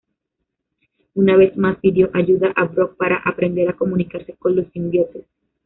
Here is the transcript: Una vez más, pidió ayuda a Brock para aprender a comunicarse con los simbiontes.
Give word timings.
Una 1.13 1.37
vez 1.37 1.55
más, 1.57 1.77
pidió 1.77 2.09
ayuda 2.15 2.51
a 2.55 2.65
Brock 2.65 2.97
para 2.97 3.17
aprender 3.17 3.69
a 3.69 3.75
comunicarse 3.75 4.33
con 4.33 4.55
los 4.55 4.65
simbiontes. 4.71 5.27